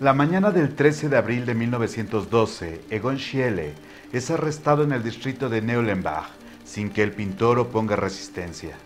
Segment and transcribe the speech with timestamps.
[0.00, 3.74] La mañana del 13 de abril de 1912, Egon Schiele
[4.12, 6.28] es arrestado en el distrito de Neulenbach
[6.64, 8.76] sin que el pintor oponga resistencia.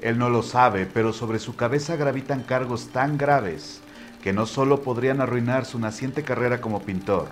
[0.00, 3.80] Él no lo sabe, pero sobre su cabeza gravitan cargos tan graves
[4.22, 7.26] que no solo podrían arruinar su naciente carrera como pintor.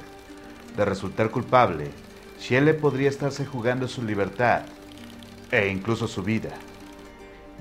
[0.76, 1.92] De resultar culpable,
[2.40, 4.62] Schiele podría estarse jugando su libertad
[5.52, 6.50] e incluso su vida.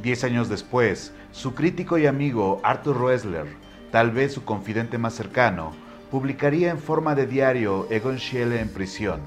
[0.01, 3.64] Diez años después, su crítico y amigo Arthur Roesler
[3.95, 5.71] tal vez su confidente más cercano,
[6.11, 9.21] publicaría en forma de diario Egon Schiele en prisión,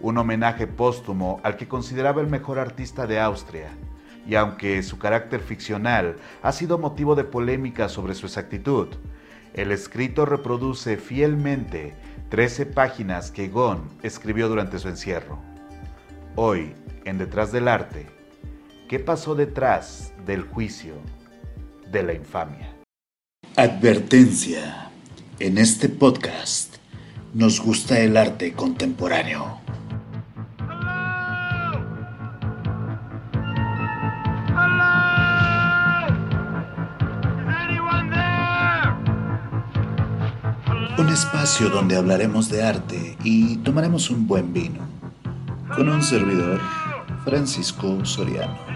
[0.00, 3.70] un homenaje póstumo al que consideraba el mejor artista de Austria,
[4.24, 6.14] y aunque su carácter ficcional
[6.44, 8.86] ha sido motivo de polémica sobre su exactitud,
[9.52, 11.96] el escrito reproduce fielmente
[12.28, 15.40] 13 páginas que Egon escribió durante su encierro.
[16.36, 16.72] Hoy,
[17.04, 18.06] en Detrás del Arte,
[18.88, 20.94] ¿qué pasó detrás del juicio
[21.90, 22.77] de la infamia?
[23.58, 24.88] Advertencia.
[25.40, 26.76] En este podcast
[27.34, 29.58] nos gusta el arte contemporáneo.
[40.96, 44.86] Un espacio donde hablaremos de arte y tomaremos un buen vino.
[45.74, 46.60] Con un servidor,
[47.24, 48.67] Francisco Soriano.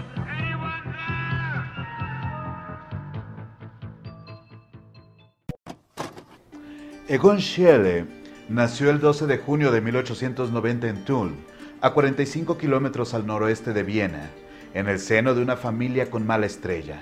[7.09, 8.05] Egon Schiele
[8.47, 11.35] nació el 12 de junio de 1890 en Thun,
[11.81, 14.29] a 45 kilómetros al noroeste de Viena,
[14.73, 17.01] en el seno de una familia con mala estrella.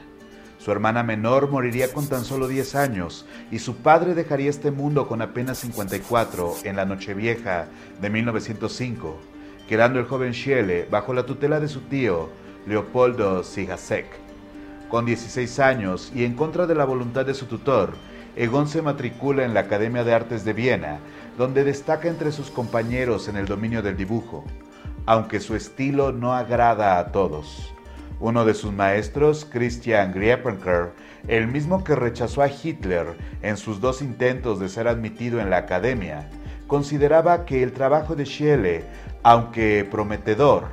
[0.58, 5.08] Su hermana menor moriría con tan solo 10 años y su padre dejaría este mundo
[5.08, 7.68] con apenas 54 en la Nochevieja
[8.02, 9.20] de 1905,
[9.70, 12.30] quedando el joven Schiele bajo la tutela de su tío,
[12.66, 14.08] Leopoldo Sigacek.
[14.90, 17.94] Con 16 años y en contra de la voluntad de su tutor,
[18.36, 21.00] Egon se matricula en la Academia de Artes de Viena,
[21.38, 24.46] donde destaca entre sus compañeros en el dominio del dibujo,
[25.06, 27.74] aunque su estilo no agrada a todos.
[28.22, 30.92] Uno de sus maestros, Christian Griepenker,
[31.28, 35.58] el mismo que rechazó a Hitler en sus dos intentos de ser admitido en la
[35.58, 36.30] academia,
[36.68, 38.86] consideraba que el trabajo de Schiele,
[39.24, 40.68] aunque prometedor,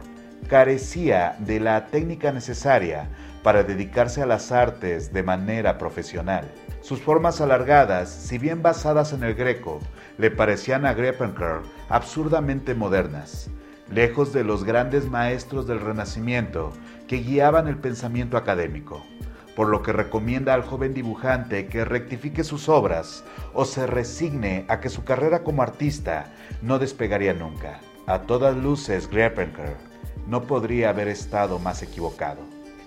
[0.49, 3.09] carecía de la técnica necesaria
[3.43, 6.45] para dedicarse a las artes de manera profesional.
[6.89, 9.79] Sus formas alargadas, si bien basadas en el greco,
[10.17, 11.61] le parecían a Greppenker
[11.91, 13.51] absurdamente modernas,
[13.93, 16.73] lejos de los grandes maestros del Renacimiento
[17.07, 19.05] que guiaban el pensamiento académico,
[19.55, 23.23] por lo que recomienda al joven dibujante que rectifique sus obras
[23.53, 26.33] o se resigne a que su carrera como artista
[26.63, 27.81] no despegaría nunca.
[28.07, 29.77] A todas luces, Greppenker
[30.27, 32.41] no podría haber estado más equivocado.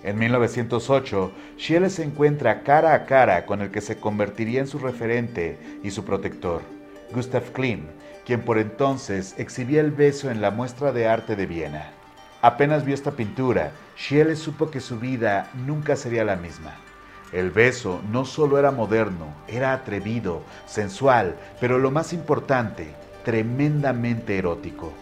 [0.04, 4.78] En 1908, Schiele se encuentra cara a cara con el que se convertiría en su
[4.78, 6.62] referente y su protector,
[7.12, 7.88] Gustav Klimt,
[8.26, 11.92] quien por entonces exhibía el beso en la muestra de arte de Viena.
[12.40, 16.74] Apenas vio esta pintura, Schiele supo que su vida nunca sería la misma.
[17.32, 22.88] El beso no solo era moderno, era atrevido, sensual, pero lo más importante,
[23.24, 24.92] tremendamente erótico.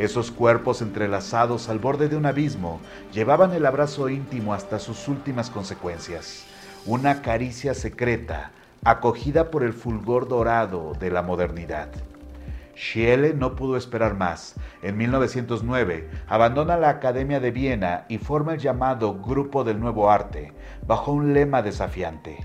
[0.00, 2.80] Esos cuerpos entrelazados al borde de un abismo
[3.12, 6.46] llevaban el abrazo íntimo hasta sus últimas consecuencias.
[6.86, 8.50] Una caricia secreta,
[8.82, 11.90] acogida por el fulgor dorado de la modernidad.
[12.74, 14.54] Schiele no pudo esperar más.
[14.82, 20.54] En 1909 abandona la Academia de Viena y forma el llamado Grupo del Nuevo Arte,
[20.86, 22.38] bajo un lema desafiante.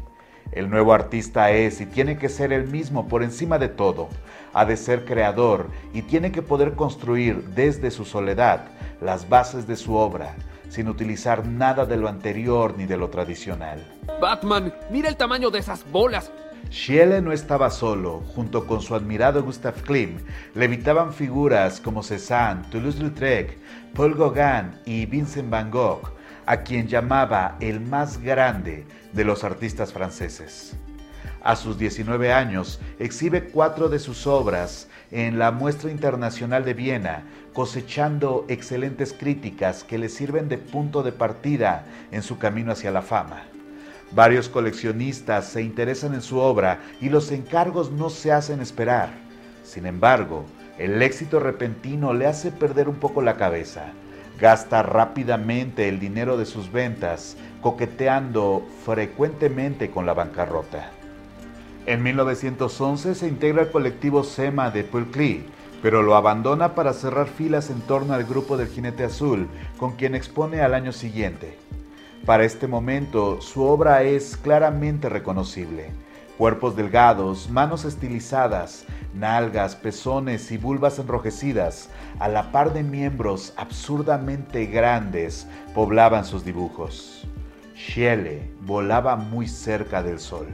[0.55, 4.07] El nuevo artista es y tiene que ser el mismo por encima de todo.
[4.53, 8.61] Ha de ser creador y tiene que poder construir desde su soledad
[9.01, 10.33] las bases de su obra,
[10.69, 13.85] sin utilizar nada de lo anterior ni de lo tradicional.
[14.21, 16.31] Batman, mira el tamaño de esas bolas.
[16.72, 20.22] Schiele no estaba solo, junto con su admirado Gustav Klimt,
[20.55, 23.57] levitaban figuras como Cézanne, Toulouse-Lautrec,
[23.93, 26.15] Paul Gauguin y Vincent van Gogh,
[26.45, 30.75] a quien llamaba el más grande de los artistas franceses.
[31.44, 37.23] A sus 19 años exhibe cuatro de sus obras en la Muestra Internacional de Viena,
[37.53, 43.03] cosechando excelentes críticas que le sirven de punto de partida en su camino hacia la
[43.03, 43.43] fama.
[44.11, 49.09] Varios coleccionistas se interesan en su obra y los encargos no se hacen esperar.
[49.64, 50.46] Sin embargo,
[50.79, 53.93] el éxito repentino le hace perder un poco la cabeza
[54.40, 60.91] Gasta rápidamente el dinero de sus ventas, coqueteando frecuentemente con la bancarrota.
[61.85, 65.46] En 1911 se integra al colectivo SEMA de Klee,
[65.82, 69.47] pero lo abandona para cerrar filas en torno al grupo del Jinete Azul,
[69.78, 71.58] con quien expone al año siguiente.
[72.26, 75.91] Para este momento, su obra es claramente reconocible.
[76.37, 81.90] Cuerpos delgados, manos estilizadas, nalgas, pezones y vulvas enrojecidas,
[82.20, 87.26] a la par de miembros absurdamente grandes, poblaban sus dibujos.
[87.73, 90.47] Schiele volaba muy cerca del sol,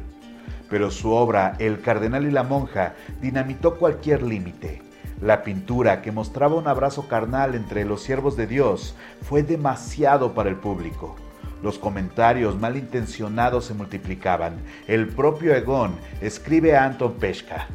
[0.69, 4.83] pero su obra El cardenal y la monja dinamitó cualquier límite.
[5.19, 10.50] La pintura, que mostraba un abrazo carnal entre los siervos de Dios, fue demasiado para
[10.50, 11.16] el público.
[11.63, 14.58] Los comentarios malintencionados se multiplicaban.
[14.88, 17.68] El propio Egon escribe a Anton Peschka.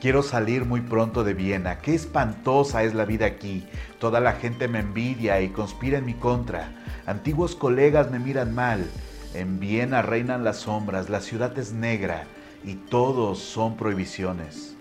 [0.00, 1.78] Quiero salir muy pronto de Viena.
[1.78, 3.66] Qué espantosa es la vida aquí.
[3.98, 6.68] Toda la gente me envidia y conspira en mi contra.
[7.06, 8.86] Antiguos colegas me miran mal.
[9.34, 12.24] En Viena reinan las sombras, la ciudad es negra
[12.64, 14.76] y todos son prohibiciones.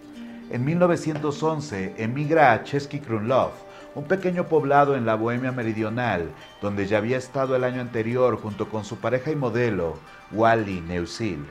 [0.49, 3.51] En 1911 emigra a Chesky Krumlov,
[3.95, 6.29] un pequeño poblado en la Bohemia Meridional,
[6.61, 9.97] donde ya había estado el año anterior junto con su pareja y modelo,
[10.31, 11.45] Wally Neusil.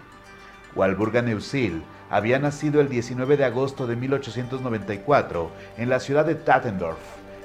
[0.77, 6.99] Walburga Neusil había nacido el 19 de agosto de 1894 en la ciudad de Tattendorf,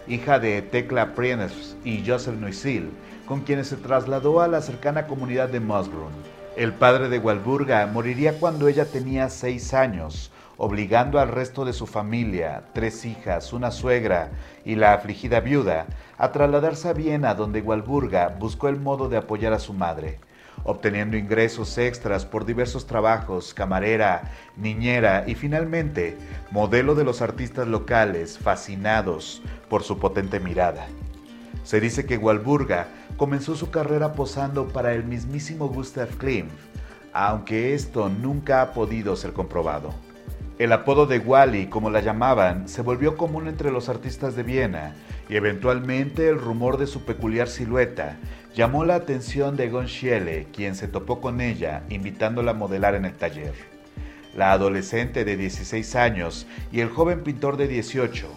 [0.07, 2.91] hija de Tekla Prienes y Joseph Neusil,
[3.25, 6.11] con quienes se trasladó a la cercana comunidad de Mosbrunn.
[6.57, 11.87] El padre de Walburga moriría cuando ella tenía seis años, obligando al resto de su
[11.87, 14.31] familia, tres hijas, una suegra
[14.65, 15.85] y la afligida viuda,
[16.17, 20.19] a trasladarse a Viena donde Walburga buscó el modo de apoyar a su madre,
[20.65, 26.17] obteniendo ingresos extras por diversos trabajos, camarera, niñera y finalmente
[26.51, 30.87] modelo de los artistas locales fascinados por su potente mirada.
[31.63, 36.51] Se dice que Walburga comenzó su carrera posando para el mismísimo Gustav Klimt,
[37.13, 40.08] aunque esto nunca ha podido ser comprobado.
[40.59, 44.93] El apodo de Wally, como la llamaban, se volvió común entre los artistas de Viena
[45.29, 48.17] y eventualmente el rumor de su peculiar silueta
[48.53, 53.05] llamó la atención de Egon Schiele, quien se topó con ella, invitándola a modelar en
[53.05, 53.53] el taller.
[54.35, 58.27] La adolescente de 16 años y el joven pintor de 18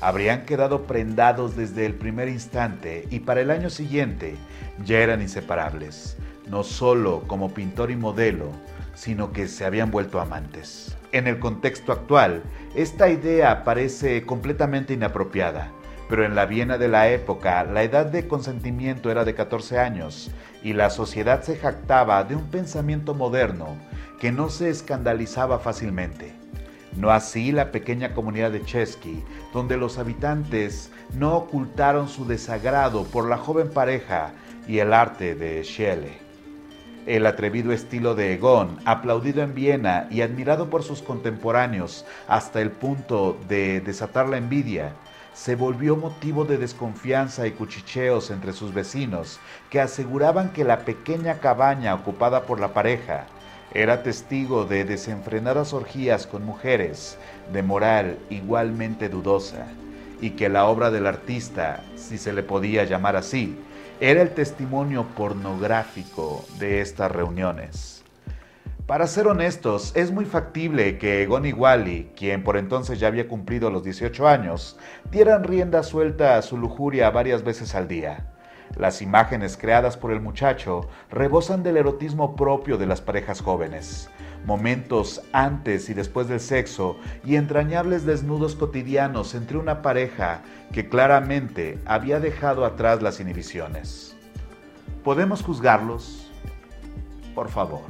[0.00, 4.36] habrían quedado prendados desde el primer instante y para el año siguiente
[4.84, 6.16] ya eran inseparables,
[6.48, 8.52] no solo como pintor y modelo,
[8.94, 10.96] sino que se habían vuelto amantes.
[11.12, 12.42] En el contexto actual,
[12.74, 15.70] esta idea parece completamente inapropiada,
[16.08, 20.30] pero en la Viena de la época la edad de consentimiento era de 14 años
[20.62, 23.76] y la sociedad se jactaba de un pensamiento moderno
[24.20, 26.34] que no se escandalizaba fácilmente.
[26.96, 33.28] No así la pequeña comunidad de Chesky, donde los habitantes no ocultaron su desagrado por
[33.28, 34.32] la joven pareja
[34.68, 36.31] y el arte de Schiele.
[37.06, 42.70] El atrevido estilo de Egon, aplaudido en Viena y admirado por sus contemporáneos hasta el
[42.70, 44.92] punto de desatar la envidia,
[45.34, 51.40] se volvió motivo de desconfianza y cuchicheos entre sus vecinos, que aseguraban que la pequeña
[51.40, 53.26] cabaña ocupada por la pareja
[53.74, 57.18] era testigo de desenfrenadas orgías con mujeres
[57.52, 59.66] de moral igualmente dudosa,
[60.20, 63.58] y que la obra del artista, si se le podía llamar así,
[64.02, 68.02] era el testimonio pornográfico de estas reuniones.
[68.84, 73.70] Para ser honestos, es muy factible que Egon Wally, quien por entonces ya había cumplido
[73.70, 74.76] los 18 años,
[75.12, 78.31] dieran rienda suelta a su lujuria varias veces al día.
[78.76, 84.08] Las imágenes creadas por el muchacho rebosan del erotismo propio de las parejas jóvenes
[84.44, 91.78] momentos antes y después del sexo y entrañables desnudos cotidianos entre una pareja que claramente
[91.86, 94.16] había dejado atrás las inhibiciones.
[95.04, 96.30] ¿Podemos juzgarlos?
[97.34, 97.82] Por favor.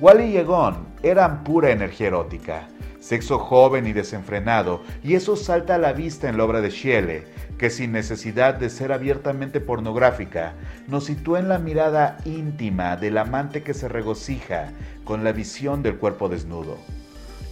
[0.00, 2.68] Wally y Egon eran pura energía erótica,
[3.06, 7.22] sexo joven y desenfrenado, y eso salta a la vista en la obra de Schiele,
[7.56, 10.54] que sin necesidad de ser abiertamente pornográfica,
[10.88, 14.72] nos sitúa en la mirada íntima del amante que se regocija
[15.04, 16.78] con la visión del cuerpo desnudo.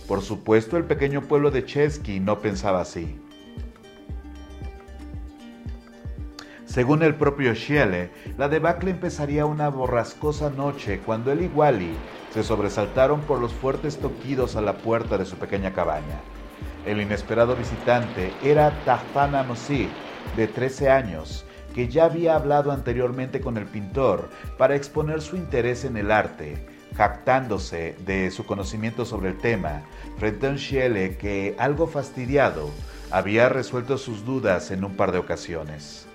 [0.08, 3.16] Por supuesto, el pequeño pueblo de Chesky no pensaba así.
[6.74, 11.94] Según el propio Schiele, la debacle empezaría una borrascosa noche cuando él y Wally
[12.32, 16.18] se sobresaltaron por los fuertes toquidos a la puerta de su pequeña cabaña.
[16.84, 19.88] El inesperado visitante era Tahtana Mosí,
[20.36, 24.28] de 13 años, que ya había hablado anteriormente con el pintor
[24.58, 26.66] para exponer su interés en el arte,
[26.96, 29.82] jactándose de su conocimiento sobre el tema,
[30.18, 32.68] frente a un Schiele que, algo fastidiado,
[33.12, 36.08] había resuelto sus dudas en un par de ocasiones.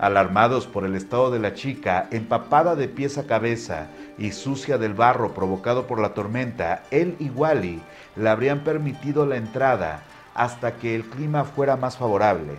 [0.00, 4.94] Alarmados por el estado de la chica, empapada de pies a cabeza y sucia del
[4.94, 7.82] barro provocado por la tormenta, él y Wally
[8.16, 10.00] le habrían permitido la entrada
[10.34, 12.54] hasta que el clima fuera más favorable.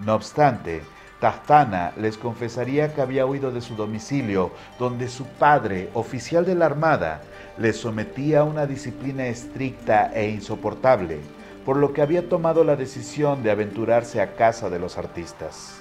[0.00, 0.82] No obstante,
[1.18, 6.66] Tartana les confesaría que había huido de su domicilio, donde su padre, oficial de la
[6.66, 7.22] Armada,
[7.56, 11.20] le sometía a una disciplina estricta e insoportable,
[11.64, 15.78] por lo que había tomado la decisión de aventurarse a casa de los artistas.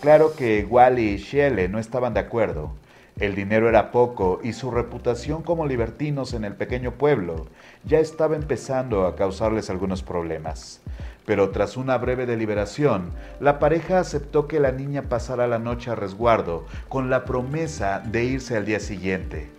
[0.00, 2.72] Claro que Wally y Shelley no estaban de acuerdo.
[3.18, 7.48] El dinero era poco y su reputación como libertinos en el pequeño pueblo
[7.84, 10.80] ya estaba empezando a causarles algunos problemas.
[11.26, 15.96] Pero tras una breve deliberación, la pareja aceptó que la niña pasara la noche a
[15.96, 19.50] resguardo con la promesa de irse al día siguiente,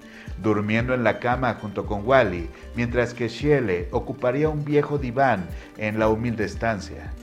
[0.41, 5.45] durmiendo en la cama junto con Wally, mientras que Shelley ocuparía un viejo diván
[5.77, 7.13] en la humilde estancia.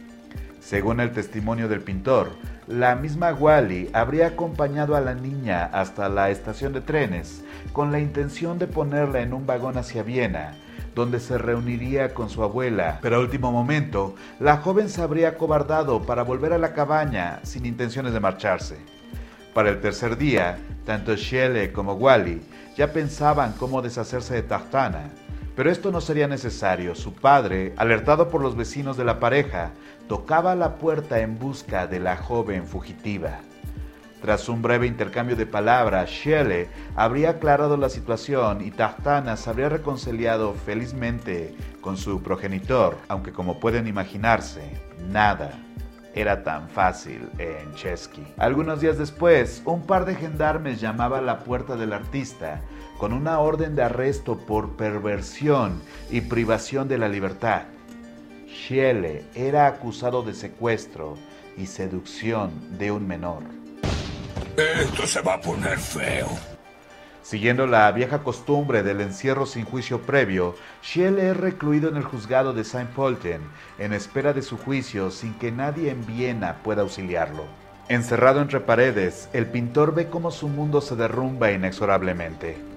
[0.60, 2.28] Según el testimonio del pintor,
[2.68, 7.98] la misma Wally habría acompañado a la niña hasta la estación de trenes con la
[7.98, 10.52] intención de ponerla en un vagón hacia Viena,
[10.94, 12.98] donde se reuniría con su abuela.
[13.00, 17.64] Pero a último momento, la joven se habría cobardado para volver a la cabaña sin
[17.64, 18.76] intenciones de marcharse.
[19.54, 22.42] Para el tercer día, tanto Shelley como Wally
[22.76, 25.08] ya pensaban cómo deshacerse de Tartana,
[25.56, 26.94] pero esto no sería necesario.
[26.94, 29.72] Su padre, alertado por los vecinos de la pareja,
[30.08, 33.40] tocaba la puerta en busca de la joven fugitiva.
[34.20, 39.68] Tras un breve intercambio de palabras, Shelley habría aclarado la situación y Tartana se habría
[39.68, 44.62] reconciliado felizmente con su progenitor, aunque como pueden imaginarse,
[45.08, 45.52] nada
[46.14, 48.26] era tan fácil en Chesky.
[48.38, 52.62] Algunos días después, un par de gendarmes llamaba a la puerta del artista
[52.98, 57.62] con una orden de arresto por perversión y privación de la libertad.
[58.68, 61.16] Shelley era acusado de secuestro
[61.56, 63.42] y seducción de un menor.
[64.58, 66.28] Esto se va a poner feo.
[67.22, 72.52] Siguiendo la vieja costumbre del encierro sin juicio previo, Shelley es recluido en el juzgado
[72.52, 73.40] de Saint Polten
[73.78, 77.44] en espera de su juicio sin que nadie en Viena pueda auxiliarlo.
[77.88, 82.67] Encerrado entre paredes, el pintor ve cómo su mundo se derrumba inexorablemente.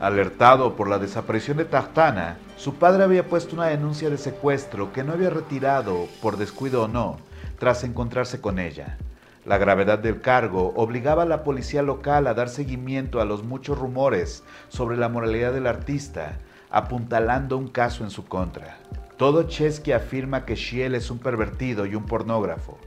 [0.00, 5.02] Alertado por la desaparición de Tartana, su padre había puesto una denuncia de secuestro que
[5.02, 7.18] no había retirado, por descuido o no,
[7.58, 8.96] tras encontrarse con ella.
[9.44, 13.76] La gravedad del cargo obligaba a la policía local a dar seguimiento a los muchos
[13.76, 16.38] rumores sobre la moralidad del artista,
[16.70, 18.78] apuntalando un caso en su contra.
[19.16, 22.78] Todo Chesky afirma que Shiel es un pervertido y un pornógrafo.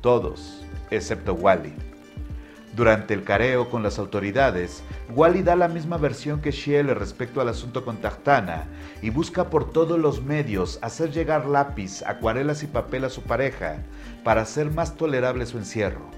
[0.00, 1.97] Todos, excepto Wally.
[2.78, 7.48] Durante el careo con las autoridades, Wally da la misma versión que Shelley respecto al
[7.48, 8.68] asunto con Tartana
[9.02, 13.78] y busca por todos los medios hacer llegar lápiz, acuarelas y papel a su pareja
[14.22, 16.08] para hacer más tolerable su encierro.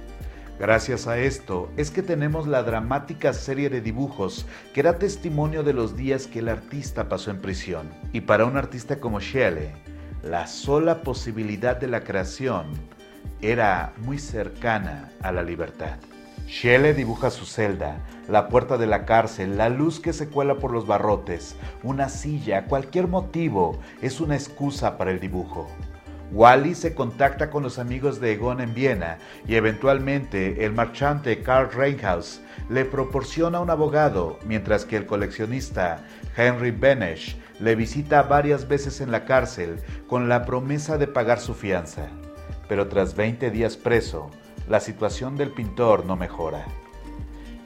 [0.59, 5.73] Gracias a esto es que tenemos la dramática serie de dibujos que da testimonio de
[5.73, 7.89] los días que el artista pasó en prisión.
[8.13, 9.73] Y para un artista como Shelley,
[10.23, 12.67] la sola posibilidad de la creación
[13.41, 15.97] era muy cercana a la libertad.
[16.47, 20.73] Shelley dibuja su celda, la puerta de la cárcel, la luz que se cuela por
[20.73, 25.69] los barrotes, una silla, cualquier motivo es una excusa para el dibujo.
[26.33, 29.19] Wally se contacta con los amigos de Egon en Viena
[29.49, 36.05] y eventualmente el marchante Karl Reinhaus le proporciona un abogado, mientras que el coleccionista
[36.37, 41.55] Henry Benesch le visita varias veces en la cárcel con la promesa de pagar su
[41.55, 42.07] fianza.
[42.69, 44.31] Pero tras 20 días preso,
[44.71, 46.65] la situación del pintor no mejora.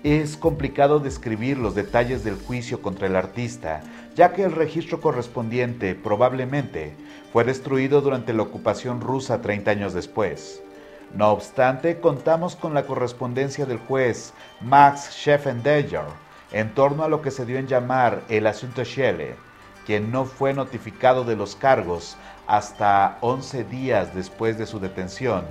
[0.03, 3.83] Es complicado describir los detalles del juicio contra el artista,
[4.15, 6.97] ya que el registro correspondiente probablemente
[7.31, 10.63] fue destruido durante la ocupación rusa 30 años después.
[11.15, 14.33] No obstante, contamos con la correspondencia del juez
[14.63, 16.07] Max Scheffendeger
[16.53, 19.37] en torno a lo que se dio en llamar el asunto Schelle,
[19.85, 25.45] quien no fue notificado de los cargos hasta 11 días después de su detención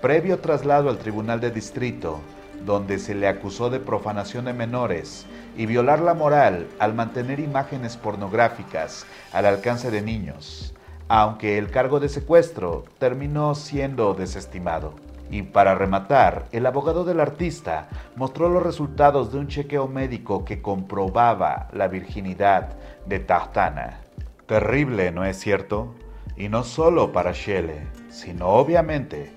[0.00, 2.20] previo traslado al Tribunal de Distrito,
[2.64, 5.26] donde se le acusó de profanación de menores
[5.56, 10.74] y violar la moral al mantener imágenes pornográficas al alcance de niños,
[11.08, 14.94] aunque el cargo de secuestro terminó siendo desestimado.
[15.30, 20.62] Y para rematar, el abogado del artista mostró los resultados de un chequeo médico que
[20.62, 24.00] comprobaba la virginidad de Tartana.
[24.46, 25.94] Terrible, ¿no es cierto?
[26.36, 29.34] Y no solo para Shelley, sino obviamente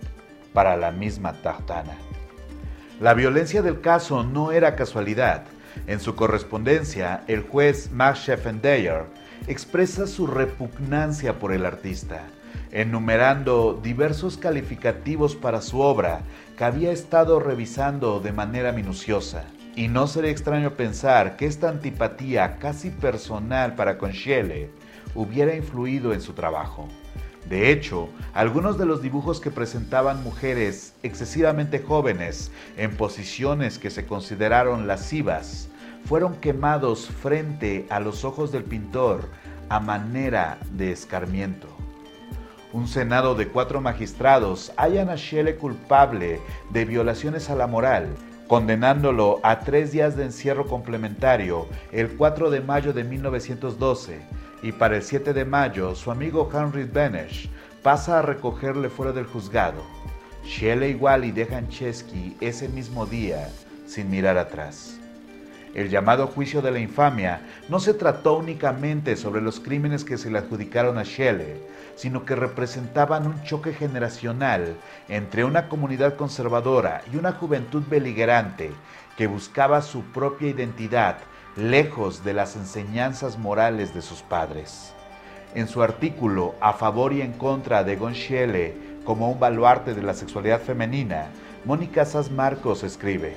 [0.54, 1.96] para la misma Tartana.
[3.00, 5.46] La violencia del caso no era casualidad.
[5.88, 9.06] En su correspondencia, el juez Max Scheffendeyer
[9.48, 12.28] expresa su repugnancia por el artista,
[12.72, 16.22] enumerando diversos calificativos para su obra
[16.58, 19.46] que había estado revisando de manera minuciosa.
[19.76, 24.70] Y no sería extraño pensar que esta antipatía casi personal para con Shelley
[25.16, 26.88] hubiera influido en su trabajo
[27.50, 34.06] De hecho, algunos de los dibujos que presentaban mujeres excesivamente jóvenes en posiciones que se
[34.06, 35.68] consideraron lascivas
[36.06, 39.30] fueron quemados frente a los ojos del pintor
[39.70, 41.68] a manera de escarmiento.
[42.74, 48.08] Un senado de cuatro magistrados hallan a Shelley culpable de violaciones a la moral,
[48.48, 54.20] condenándolo a tres días de encierro complementario el 4 de mayo de 1912
[54.64, 57.50] y para el 7 de mayo su amigo Henry Benesch
[57.82, 59.84] pasa a recogerle fuera del juzgado.
[60.44, 63.50] Shelley y dejan Chesky ese mismo día
[63.86, 64.98] sin mirar atrás.
[65.74, 70.30] El llamado juicio de la infamia no se trató únicamente sobre los crímenes que se
[70.30, 71.62] le adjudicaron a Shelley,
[71.96, 74.76] sino que representaban un choque generacional
[75.08, 78.72] entre una comunidad conservadora y una juventud beligerante
[79.18, 81.18] que buscaba su propia identidad
[81.56, 84.94] lejos de las enseñanzas morales de sus padres.
[85.54, 90.14] En su artículo A favor y en contra de Gonchiele como un baluarte de la
[90.14, 91.28] sexualidad femenina,
[91.66, 93.36] Mónica Sass Marcos escribe,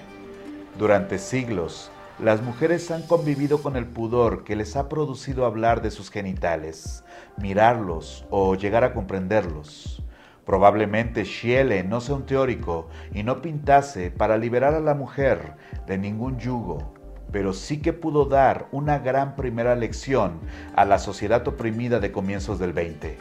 [0.78, 1.90] Durante siglos,
[2.20, 7.02] las mujeres han convivido con el pudor que les ha producido hablar de sus genitales,
[7.36, 10.04] mirarlos o llegar a comprenderlos.
[10.46, 15.54] Probablemente Schiele no sea un teórico y no pintase para liberar a la mujer
[15.86, 16.93] de ningún yugo,
[17.34, 20.38] pero sí que pudo dar una gran primera lección
[20.76, 23.18] a la sociedad oprimida de comienzos del 20.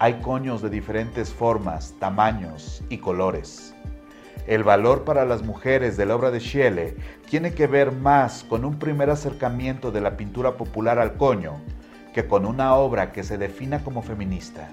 [0.00, 3.72] Hay coños de diferentes formas, tamaños y colores.
[4.48, 6.96] El valor para las mujeres de la obra de Schiele
[7.30, 11.60] tiene que ver más con un primer acercamiento de la pintura popular al coño
[12.12, 14.70] que con una obra que se defina como feminista.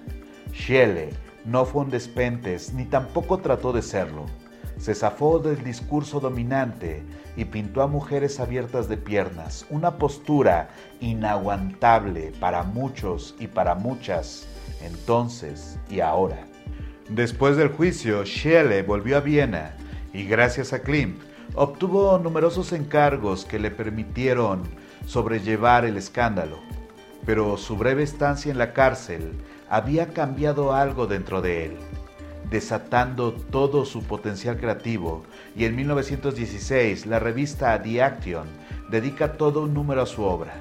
[0.51, 1.11] Schiele
[1.45, 4.25] no fue un despentes ni tampoco trató de serlo
[4.83, 7.03] se zafó del discurso dominante
[7.37, 14.45] y pintó a mujeres abiertas de piernas, una postura inaguantable para muchos y para muchas,
[14.81, 16.45] entonces y ahora.
[17.07, 19.77] Después del juicio, Schelle volvió a Viena
[20.11, 21.17] y gracias a Klimt
[21.55, 24.63] obtuvo numerosos encargos que le permitieron
[25.05, 26.57] sobrellevar el escándalo.
[27.25, 29.31] Pero su breve estancia en la cárcel
[29.69, 31.77] había cambiado algo dentro de él
[32.53, 35.23] desatando todo su potencial creativo,
[35.55, 38.47] y en 1916 la revista The Action
[38.91, 40.53] dedica todo un número a su obra.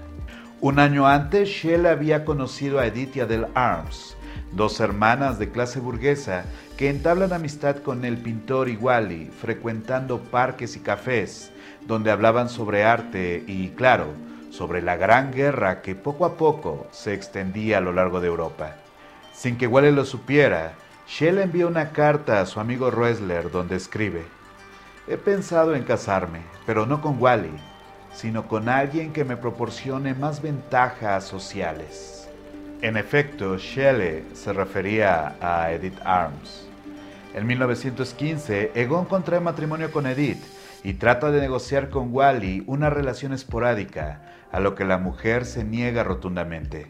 [0.62, 4.16] Un año antes, Shell había conocido a Edithia del Arms,
[4.52, 6.46] dos hermanas de clase burguesa
[6.78, 11.52] que entablan amistad con el pintor Iguali, frecuentando parques y cafés,
[11.86, 14.06] donde hablaban sobre arte y, claro,
[14.48, 18.76] sobre la gran guerra que poco a poco se extendía a lo largo de Europa.
[19.34, 20.74] Sin que Wally lo supiera,
[21.06, 24.22] Shell envía una carta a su amigo Roesler donde escribe,
[25.08, 27.50] He pensado en casarme, pero no con Wally,
[28.14, 32.28] sino con alguien que me proporcione más ventajas sociales.
[32.82, 36.68] En efecto, Shelley se refería a Edith Arms.
[37.34, 40.42] En 1915, Egon contrae matrimonio con Edith
[40.84, 44.20] y trata de negociar con Wally una relación esporádica,
[44.52, 46.86] a lo que la mujer se niega rotundamente.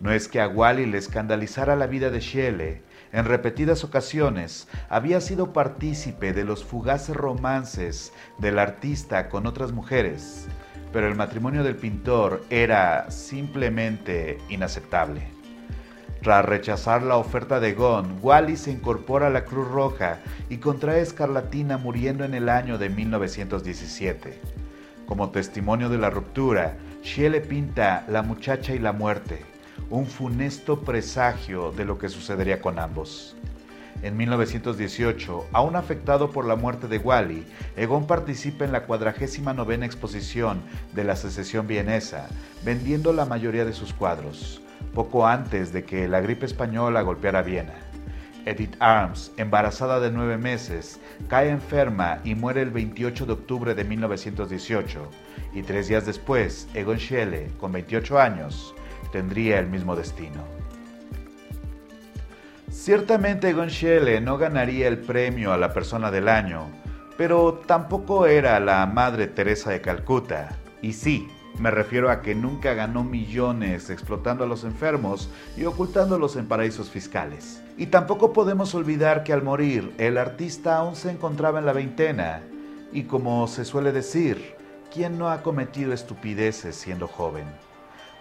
[0.00, 2.80] No es que a Wally le escandalizara la vida de Shelley,
[3.12, 10.46] en repetidas ocasiones había sido partícipe de los fugaces romances del artista con otras mujeres,
[10.92, 15.40] pero el matrimonio del pintor era simplemente inaceptable.
[16.22, 20.18] Tras rechazar la oferta de Gon, Wally se incorpora a la Cruz Roja
[20.50, 24.38] y contrae escarlatina muriendo en el año de 1917.
[25.06, 29.49] Como testimonio de la ruptura, Shelley pinta La muchacha y la muerte,
[29.90, 33.36] un funesto presagio de lo que sucedería con ambos.
[34.02, 37.44] En 1918, aún afectado por la muerte de Wally,
[37.76, 40.62] Egon participa en la 49 exposición
[40.94, 42.28] de la secesión vienesa,
[42.64, 44.62] vendiendo la mayoría de sus cuadros,
[44.94, 47.74] poco antes de que la gripe española golpeara Viena.
[48.46, 50.98] Edith Arms, embarazada de nueve meses,
[51.28, 55.10] cae enferma y muere el 28 de octubre de 1918,
[55.52, 58.74] y tres días después, Egon Schiele, con 28 años,
[59.12, 60.44] tendría el mismo destino.
[62.70, 66.68] Ciertamente Gonchele no ganaría el premio a la persona del año,
[67.18, 70.56] pero tampoco era la Madre Teresa de Calcuta.
[70.80, 76.36] Y sí, me refiero a que nunca ganó millones explotando a los enfermos y ocultándolos
[76.36, 77.62] en paraísos fiscales.
[77.76, 82.40] Y tampoco podemos olvidar que al morir el artista aún se encontraba en la veintena.
[82.92, 84.54] Y como se suele decir,
[84.90, 87.44] ¿quién no ha cometido estupideces siendo joven?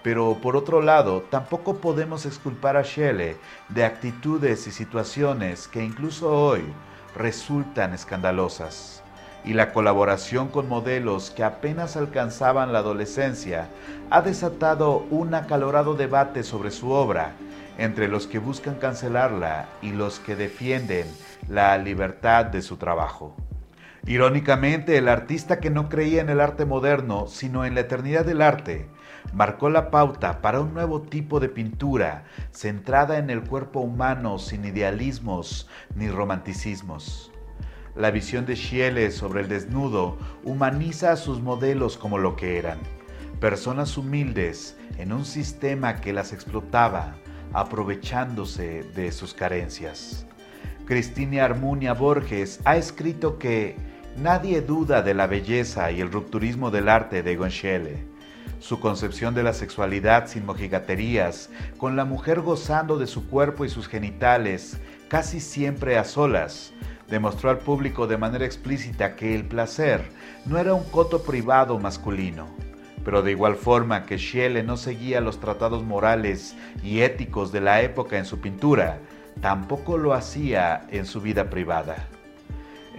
[0.02, 3.36] Pero por otro lado, tampoco podemos exculpar a Shelley
[3.68, 6.64] de actitudes y situaciones que incluso hoy
[7.16, 9.04] resultan escandalosas.
[9.44, 13.70] Y la colaboración con modelos que apenas alcanzaban la adolescencia
[14.10, 17.34] ha desatado un acalorado debate sobre su obra,
[17.78, 21.08] entre los que buscan cancelarla y los que defienden
[21.48, 23.36] la libertad de su trabajo.
[24.06, 28.42] Irónicamente, el artista que no creía en el arte moderno, sino en la eternidad del
[28.42, 28.88] arte,
[29.34, 34.66] marcó la pauta para un nuevo tipo de pintura centrada en el cuerpo humano sin
[34.66, 37.32] idealismos ni romanticismos.
[37.96, 42.80] La visión de Schiele sobre el desnudo humaniza a sus modelos como lo que eran,
[43.40, 47.16] personas humildes en un sistema que las explotaba,
[47.54, 50.26] aprovechándose de sus carencias.
[50.86, 53.76] Cristina Armunia Borges ha escrito que
[54.18, 58.09] nadie duda de la belleza y el rupturismo del arte de Gonchele.
[58.60, 63.70] Su concepción de la sexualidad sin mojigaterías, con la mujer gozando de su cuerpo y
[63.70, 66.74] sus genitales, casi siempre a solas,
[67.08, 70.10] demostró al público de manera explícita que el placer
[70.46, 72.48] no era un coto privado masculino.
[73.06, 77.82] Pero de igual forma que Schiele no seguía los tratados morales y éticos de la
[77.82, 79.00] época en su pintura,
[79.42, 82.10] tampoco lo hacía en su vida privada.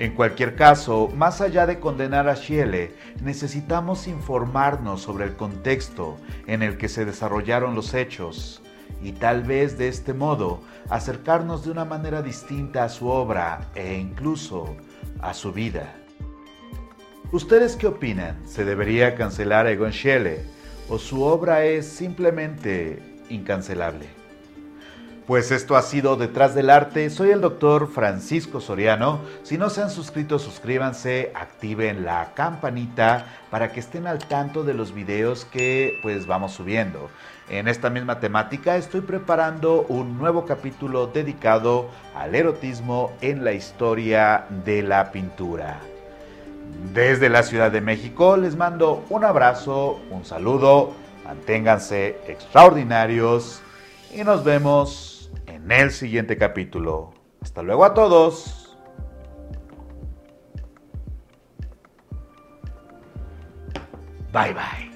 [0.00, 6.62] En cualquier caso, más allá de condenar a Schiele, necesitamos informarnos sobre el contexto en
[6.62, 8.62] el que se desarrollaron los hechos
[9.02, 13.98] y tal vez de este modo acercarnos de una manera distinta a su obra e
[13.98, 14.74] incluso
[15.20, 15.94] a su vida.
[17.30, 18.40] ¿Ustedes qué opinan?
[18.48, 20.46] ¿Se debería cancelar a Egon Schiele
[20.88, 24.19] o su obra es simplemente incancelable?
[25.30, 27.08] Pues esto ha sido Detrás del Arte.
[27.08, 29.20] Soy el doctor Francisco Soriano.
[29.44, 34.74] Si no se han suscrito, suscríbanse, activen la campanita para que estén al tanto de
[34.74, 37.10] los videos que pues vamos subiendo.
[37.48, 44.46] En esta misma temática estoy preparando un nuevo capítulo dedicado al erotismo en la historia
[44.64, 45.78] de la pintura.
[46.92, 50.92] Desde la Ciudad de México les mando un abrazo, un saludo,
[51.24, 53.62] manténganse extraordinarios
[54.12, 55.09] y nos vemos
[55.64, 57.12] en el siguiente capítulo.
[57.40, 58.76] Hasta luego a todos.
[64.32, 64.89] Bye bye.